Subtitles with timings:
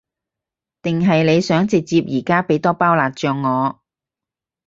[0.81, 3.81] 定係你想直接而家畀多包辣醬我？